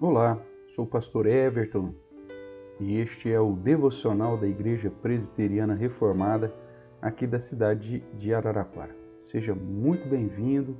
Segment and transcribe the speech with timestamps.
[0.00, 0.40] Olá,
[0.74, 1.94] sou o pastor Everton
[2.80, 6.52] e este é o devocional da Igreja Presbiteriana Reformada
[7.00, 8.94] aqui da cidade de Araraquara.
[9.30, 10.76] Seja muito bem-vindo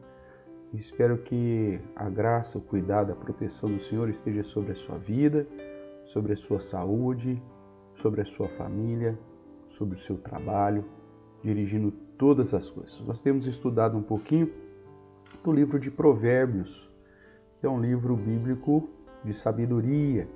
[0.78, 5.46] espero que a graça, o cuidado, a proteção do Senhor esteja sobre a sua vida,
[6.06, 7.40] sobre a sua saúde,
[8.02, 9.16] sobre a sua família,
[9.78, 10.84] sobre o seu trabalho,
[11.42, 13.00] dirigindo todas as coisas.
[13.06, 14.50] Nós temos estudado um pouquinho
[15.44, 16.90] do livro de Provérbios,
[17.60, 18.88] que é um livro bíblico
[19.24, 20.28] de sabedoria,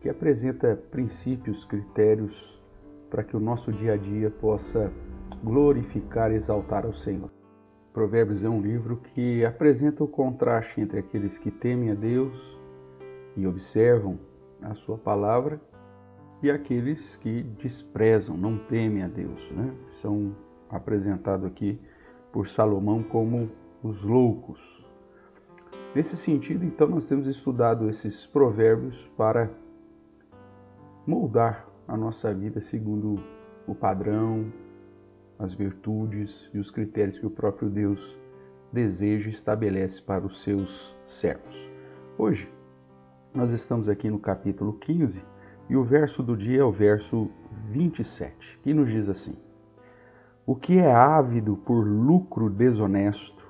[0.00, 2.56] que apresenta princípios, critérios
[3.10, 4.92] para que o nosso dia a dia possa
[5.42, 7.30] glorificar e exaltar ao Senhor.
[7.92, 12.34] Provérbios é um livro que apresenta o contraste entre aqueles que temem a Deus
[13.36, 14.18] e observam
[14.60, 15.60] a sua palavra
[16.42, 19.50] e aqueles que desprezam, não temem a Deus.
[19.50, 19.72] Né?
[20.02, 20.36] São
[20.68, 21.80] apresentados aqui
[22.32, 23.50] por Salomão como
[23.82, 24.60] os loucos.
[25.96, 29.48] Nesse sentido, então, nós temos estudado esses provérbios para
[31.06, 33.18] moldar a nossa vida segundo
[33.66, 34.52] o padrão,
[35.38, 37.98] as virtudes e os critérios que o próprio Deus
[38.70, 41.56] deseja e estabelece para os seus servos.
[42.18, 42.46] Hoje,
[43.32, 45.24] nós estamos aqui no capítulo 15
[45.70, 47.30] e o verso do dia é o verso
[47.70, 49.34] 27, que nos diz assim:
[50.44, 53.42] O que é ávido por lucro desonesto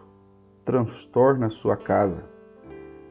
[0.65, 2.36] transtorna sua casa,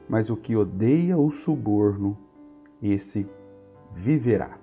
[0.08, 2.18] mas o que odeia o suborno,
[2.82, 3.28] esse
[3.94, 4.58] viverá.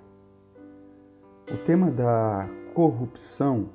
[1.51, 3.69] O tema da corrupção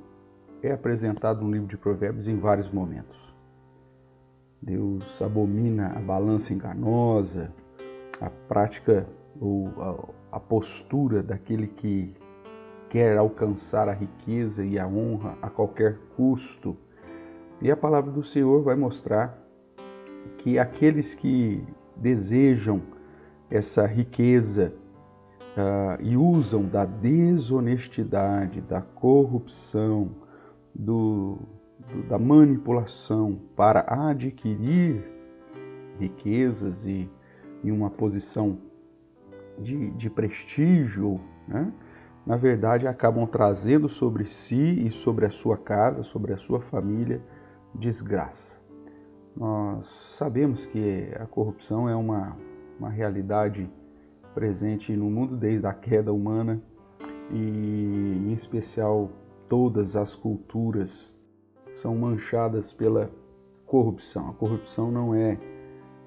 [0.63, 3.19] é apresentado no livro de Provérbios em vários momentos.
[4.61, 7.53] Deus abomina a balança enganosa,
[8.21, 9.07] a prática
[9.41, 9.69] ou
[10.33, 12.13] a, a postura daquele que
[12.91, 16.77] quer alcançar a riqueza e a honra a qualquer custo
[17.61, 19.48] e a palavra do Senhor vai mostrar
[20.49, 21.63] que aqueles que
[21.95, 22.81] desejam
[23.51, 24.73] essa riqueza
[25.57, 30.11] uh, e usam da desonestidade, da corrupção,
[30.75, 31.39] do,
[31.79, 35.05] do, da manipulação para adquirir
[35.99, 37.11] riquezas e,
[37.63, 38.57] e uma posição
[39.59, 41.71] de, de prestígio, né?
[42.25, 47.21] na verdade acabam trazendo sobre si e sobre a sua casa, sobre a sua família,
[47.75, 48.58] desgraça.
[49.39, 52.37] Nós sabemos que a corrupção é uma,
[52.77, 53.71] uma realidade
[54.35, 56.61] presente no mundo desde a queda humana
[57.31, 59.09] e, em especial,
[59.49, 61.15] todas as culturas
[61.77, 63.13] são manchadas pela
[63.65, 64.29] corrupção.
[64.29, 65.39] A corrupção não é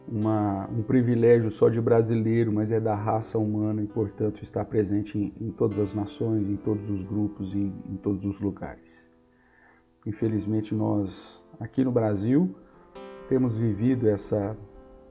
[0.06, 5.18] uma, um privilégio só de brasileiro, mas é da raça humana e, portanto, está presente
[5.18, 8.92] em, em todas as nações, em todos os grupos em, em todos os lugares.
[10.06, 12.53] Infelizmente, nós aqui no Brasil
[13.31, 14.58] temos vivido essa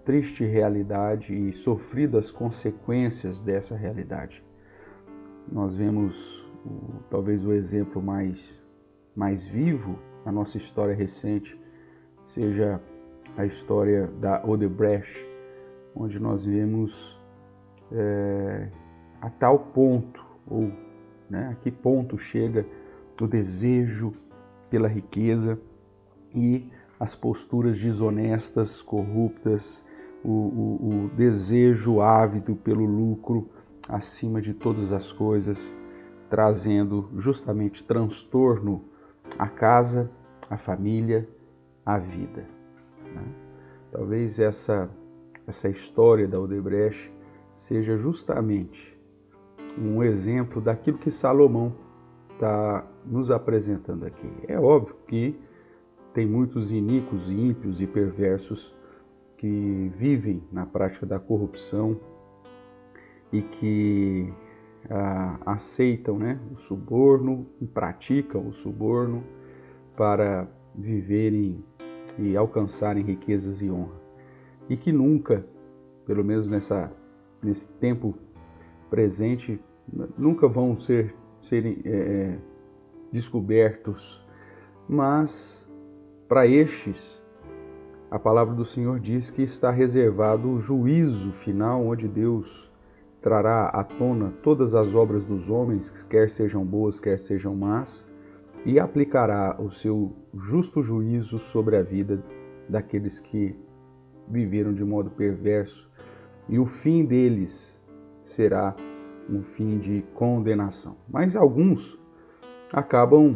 [0.04, 4.44] triste realidade e sofrido as consequências dessa realidade.
[5.50, 6.14] Nós vemos
[6.66, 8.38] o, talvez o exemplo mais,
[9.16, 11.58] mais vivo na nossa história recente,
[12.34, 12.78] seja
[13.38, 15.26] a história da Odebrecht,
[15.96, 16.92] onde nós vemos
[17.90, 18.68] é,
[19.22, 20.70] a tal ponto, ou
[21.30, 22.66] né, a que ponto chega
[23.18, 24.12] o desejo
[24.68, 25.58] pela riqueza
[26.34, 29.82] e as posturas desonestas, corruptas,
[30.22, 33.48] o, o, o desejo ávido pelo lucro
[33.88, 35.58] acima de todas as coisas,
[36.28, 38.84] trazendo justamente transtorno
[39.38, 40.10] à casa,
[40.50, 41.26] à família,
[41.86, 42.44] à vida.
[43.14, 43.24] Né?
[43.90, 44.90] Talvez essa,
[45.46, 47.10] essa história da Odebrecht
[47.56, 48.98] seja justamente
[49.78, 51.72] um exemplo daquilo que Salomão
[52.34, 54.28] está nos apresentando aqui.
[54.46, 55.38] É óbvio que
[56.12, 58.74] tem muitos iníquos, ímpios e perversos
[59.36, 61.98] que vivem na prática da corrupção
[63.32, 64.32] e que
[64.88, 69.22] ah, aceitam né, o suborno e praticam o suborno
[69.96, 71.64] para viverem
[72.18, 74.00] e alcançarem riquezas e honra.
[74.68, 75.46] E que nunca,
[76.06, 76.92] pelo menos nessa,
[77.42, 78.14] nesse tempo
[78.88, 79.60] presente,
[80.18, 82.36] nunca vão ser serem é,
[83.12, 84.24] descobertos,
[84.88, 85.59] mas
[86.30, 87.20] para estes,
[88.08, 92.70] a palavra do Senhor diz que está reservado o juízo final, onde Deus
[93.20, 98.08] trará à tona todas as obras dos homens, quer sejam boas, quer sejam más,
[98.64, 102.22] e aplicará o seu justo juízo sobre a vida
[102.68, 103.58] daqueles que
[104.28, 105.90] viveram de modo perverso,
[106.48, 107.76] e o fim deles
[108.22, 108.76] será
[109.28, 110.96] um fim de condenação.
[111.08, 111.98] Mas alguns
[112.72, 113.34] acabam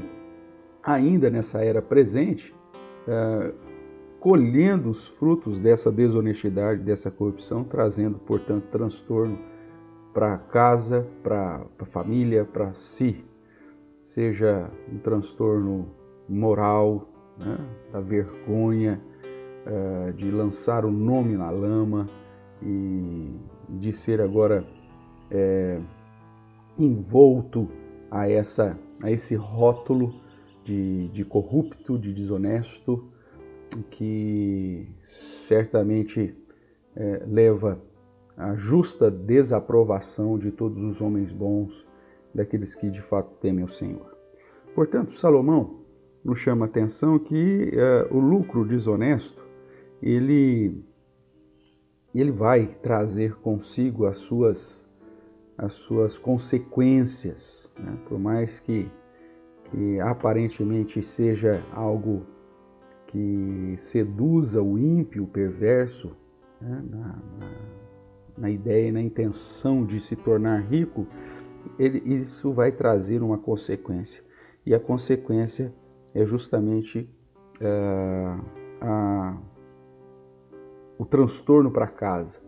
[0.84, 2.54] ainda nessa era presente
[4.20, 9.38] colhendo os frutos dessa desonestidade, dessa corrupção, trazendo, portanto, transtorno
[10.14, 13.24] para casa, para a família, para si.
[14.02, 15.88] Seja um transtorno
[16.28, 17.58] moral, né,
[17.92, 19.00] da vergonha,
[19.66, 22.08] uh, de lançar o nome na lama
[22.62, 23.30] e
[23.68, 24.64] de ser agora
[25.30, 25.80] é,
[26.78, 27.68] envolto
[28.10, 30.14] a, essa, a esse rótulo
[30.64, 33.04] de, de corrupto, de desonesto,
[33.90, 34.88] que
[35.46, 36.34] certamente
[36.96, 37.80] é, leva
[38.36, 41.84] à justa desaprovação de todos os homens bons,
[42.34, 44.16] daqueles que de fato temem o Senhor.
[44.74, 45.84] Portanto, Salomão
[46.24, 49.44] nos chama a atenção que é, o lucro desonesto
[50.02, 50.82] ele
[52.14, 54.84] ele vai trazer consigo as suas
[55.56, 57.96] as suas consequências, né?
[58.08, 58.90] por mais que
[59.70, 62.22] que aparentemente seja algo
[63.06, 66.12] que seduza o ímpio, o perverso,
[66.60, 67.18] né, na,
[68.36, 71.06] na, ideia e na intenção de se tornar rico,
[71.78, 74.22] ele, isso vai trazer uma consequência.
[74.66, 75.72] E a consequência
[76.14, 77.08] é justamente
[77.60, 78.44] uh,
[78.80, 79.38] a,
[80.98, 82.40] o transtorno para casa,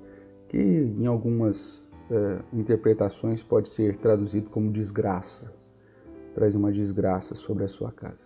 [0.49, 1.81] que em algumas
[2.11, 5.53] uh, interpretações pode ser traduzido como desgraça
[6.37, 8.21] traz uma desgraça sobre a sua casa.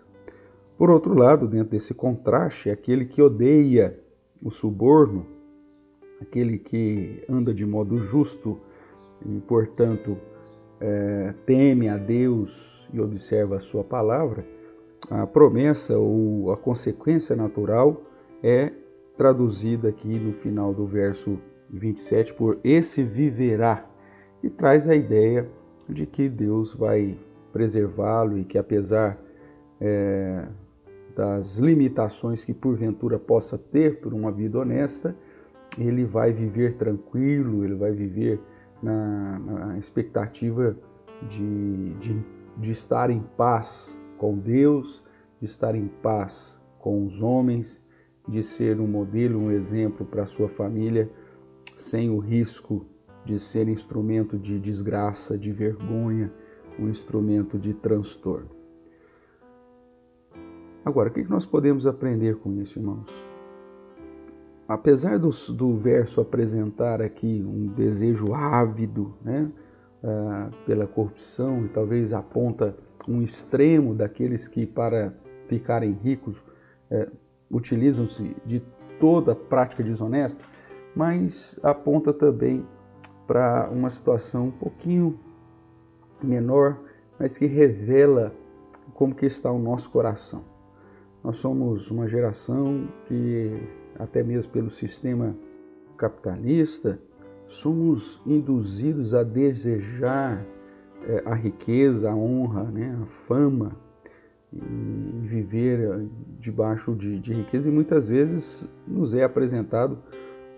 [0.77, 3.97] Por outro lado, dentro desse contraste, aquele que odeia
[4.43, 5.25] o suborno,
[6.21, 8.59] aquele que anda de modo justo
[9.25, 10.19] e, portanto,
[10.81, 12.51] é, teme a Deus
[12.93, 14.45] e observa a sua palavra,
[15.09, 18.03] a promessa ou a consequência natural
[18.43, 18.73] é
[19.17, 21.39] traduzida aqui no final do verso
[21.71, 23.89] 27 por esse viverá
[24.43, 25.47] e traz a ideia
[25.89, 27.17] de que Deus vai
[27.52, 29.19] preservá-lo e que, apesar
[29.81, 30.47] é,
[31.14, 35.14] das limitações que porventura possa ter por uma vida honesta,
[35.79, 38.41] ele vai viver tranquilo, ele vai viver
[38.82, 40.76] na, na expectativa
[41.29, 42.25] de, de,
[42.56, 45.03] de estar em paz com Deus,
[45.41, 47.82] de estar em paz com os homens,
[48.26, 51.11] de ser um modelo, um exemplo para a sua família,
[51.76, 52.87] sem o risco
[53.25, 56.32] de ser instrumento de desgraça, de vergonha,
[56.81, 58.49] um instrumento de transtorno.
[60.85, 63.06] Agora, o que nós podemos aprender com isso, irmãos?
[64.67, 69.50] Apesar do, do verso apresentar aqui um desejo ávido né,
[70.03, 72.75] uh, pela corrupção e talvez aponta
[73.06, 75.12] um extremo daqueles que, para
[75.49, 76.38] ficarem ricos,
[76.91, 77.11] uh,
[77.50, 78.62] utilizam-se de
[78.99, 80.43] toda prática desonesta,
[80.94, 82.65] mas aponta também
[83.27, 85.19] para uma situação um pouquinho
[86.26, 86.78] menor,
[87.19, 88.32] mas que revela
[88.94, 90.43] como que está o nosso coração.
[91.22, 93.50] Nós somos uma geração que,
[93.99, 95.37] até mesmo pelo sistema
[95.96, 96.99] capitalista,
[97.49, 100.44] somos induzidos a desejar
[101.06, 103.72] é, a riqueza, a honra, né, a fama,
[104.52, 106.08] e viver
[106.40, 109.99] debaixo de, de riqueza, e muitas vezes nos é apresentado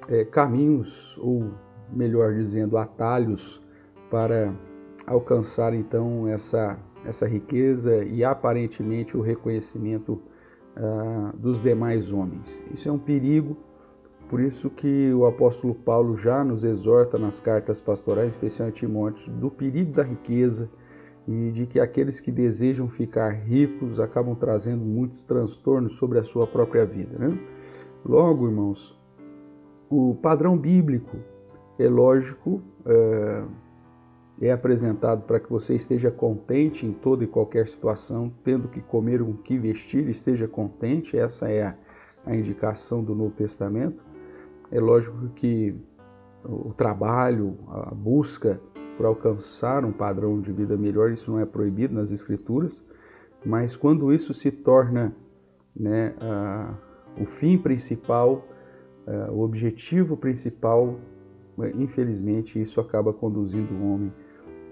[0.08, 1.50] é, caminhos, ou
[1.92, 3.60] melhor dizendo, atalhos
[4.10, 4.52] para
[5.06, 10.20] alcançar então essa, essa riqueza e aparentemente o reconhecimento
[10.76, 12.46] uh, dos demais homens.
[12.72, 13.56] Isso é um perigo,
[14.28, 19.50] por isso que o apóstolo Paulo já nos exorta nas cartas pastorais, especialmente Timóteo, do
[19.50, 20.68] perigo da riqueza
[21.28, 26.46] e de que aqueles que desejam ficar ricos acabam trazendo muitos transtornos sobre a sua
[26.46, 27.16] própria vida.
[27.18, 27.38] Né?
[28.04, 28.98] Logo, irmãos,
[29.88, 31.16] o padrão bíblico
[31.78, 32.62] é lógico.
[32.84, 33.61] Uh,
[34.40, 39.22] é apresentado para que você esteja contente em toda e qualquer situação, tendo que comer
[39.22, 41.16] o que vestir, esteja contente.
[41.16, 41.76] Essa é a,
[42.26, 44.02] a indicação do Novo Testamento.
[44.70, 45.76] É lógico que
[46.44, 48.60] o trabalho, a busca
[48.96, 52.82] por alcançar um padrão de vida melhor, isso não é proibido nas Escrituras,
[53.44, 55.14] mas quando isso se torna
[55.74, 56.74] né, a,
[57.20, 58.46] o fim principal,
[59.06, 60.98] a, o objetivo principal,
[61.74, 64.12] infelizmente isso acaba conduzindo o homem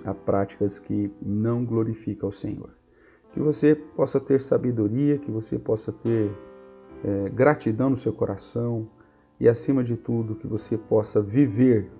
[0.04, 2.70] a práticas que não glorificam ao Senhor.
[3.32, 6.30] Que você possa ter sabedoria, que você possa ter
[7.04, 8.88] é, gratidão no seu coração
[9.38, 11.90] e, acima de tudo, que você possa viver.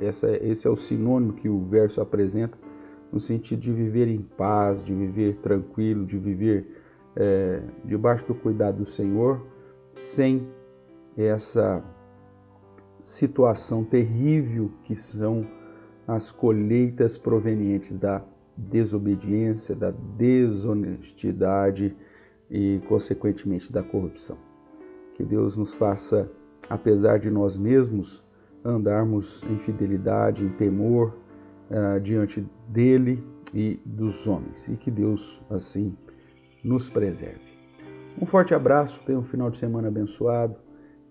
[0.00, 2.56] Essa, esse é o sinônimo que o verso apresenta,
[3.12, 6.80] no sentido de viver em paz, de viver tranquilo, de viver
[7.16, 9.44] é, debaixo do cuidado do Senhor,
[9.94, 10.48] sem
[11.16, 11.82] essa
[13.02, 15.44] situação terrível que são
[16.14, 18.20] as colheitas provenientes da
[18.56, 21.94] desobediência, da desonestidade
[22.50, 24.36] e, consequentemente, da corrupção.
[25.14, 26.28] Que Deus nos faça,
[26.68, 28.24] apesar de nós mesmos,
[28.64, 31.16] andarmos em fidelidade, em temor
[31.70, 33.22] uh, diante dele
[33.54, 34.66] e dos homens.
[34.66, 35.96] E que Deus, assim,
[36.64, 37.50] nos preserve.
[38.20, 40.56] Um forte abraço, tenha um final de semana abençoado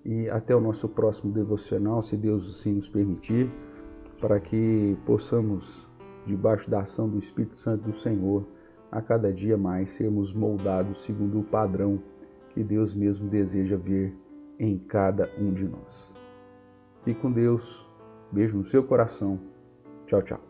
[0.03, 3.50] e até o nosso próximo devocional, se Deus assim nos permitir,
[4.20, 5.66] para que possamos,
[6.26, 8.46] debaixo da ação do Espírito Santo do Senhor,
[8.92, 12.02] a cada dia mais sermos moldados segundo o padrão
[12.54, 14.14] que Deus mesmo deseja ver
[14.60, 16.14] em cada um de nós.
[17.04, 17.88] Fique com Deus,
[18.32, 19.40] beijo no seu coração.
[20.08, 20.49] Tchau, tchau.